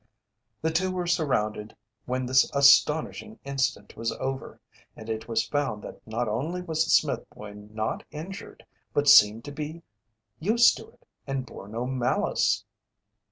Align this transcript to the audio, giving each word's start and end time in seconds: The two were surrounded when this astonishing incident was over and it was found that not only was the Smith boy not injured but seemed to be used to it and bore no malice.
The 0.63 0.71
two 0.71 0.89
were 0.89 1.05
surrounded 1.05 1.75
when 2.05 2.25
this 2.25 2.49
astonishing 2.55 3.37
incident 3.43 3.95
was 3.95 4.11
over 4.13 4.59
and 4.95 5.07
it 5.11 5.27
was 5.27 5.47
found 5.47 5.83
that 5.83 6.01
not 6.07 6.27
only 6.27 6.59
was 6.63 6.83
the 6.83 6.89
Smith 6.89 7.23
boy 7.29 7.53
not 7.53 8.03
injured 8.09 8.65
but 8.95 9.07
seemed 9.07 9.45
to 9.45 9.51
be 9.51 9.83
used 10.39 10.75
to 10.77 10.89
it 10.89 11.05
and 11.27 11.45
bore 11.45 11.67
no 11.67 11.85
malice. 11.85 12.65